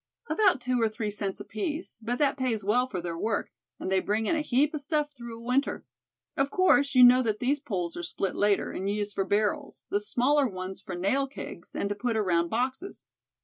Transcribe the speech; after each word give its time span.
"About 0.27 0.59
two 0.61 0.81
or 0.81 0.89
three 0.89 1.11
cents 1.11 1.39
apiece, 1.39 2.01
but 2.03 2.17
that 2.17 2.35
pays 2.35 2.63
well 2.63 2.87
for 2.87 3.01
their 3.01 3.15
work, 3.15 3.51
and 3.79 3.91
they 3.91 3.99
bring 3.99 4.25
in 4.25 4.35
a 4.35 4.41
heap 4.41 4.73
of 4.73 4.81
stuff 4.81 5.13
through 5.13 5.37
a 5.37 5.43
winter. 5.43 5.85
Of 6.35 6.49
course, 6.49 6.95
you 6.95 7.03
know 7.03 7.21
that 7.21 7.37
these 7.37 7.59
poles 7.59 7.95
are 7.95 8.01
split 8.01 8.35
later, 8.35 8.71
and 8.71 8.89
used 8.89 9.13
for 9.13 9.25
barrels, 9.25 9.85
the 9.91 9.99
smaller 9.99 10.47
ones 10.47 10.81
for 10.81 10.95
nail 10.95 11.27
kegs, 11.27 11.75
and 11.75 11.87
to 11.89 11.93
put 11.93 12.17
around 12.17 12.49
boxes. 12.49 13.05